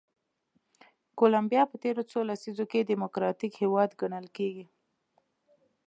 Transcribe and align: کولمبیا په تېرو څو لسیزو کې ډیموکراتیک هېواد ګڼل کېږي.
کولمبیا 1.17 1.63
په 1.71 1.75
تېرو 1.83 2.03
څو 2.11 2.19
لسیزو 2.29 2.65
کې 2.71 2.87
ډیموکراتیک 2.89 3.53
هېواد 3.61 3.89
ګڼل 4.01 4.25
کېږي. 4.37 4.65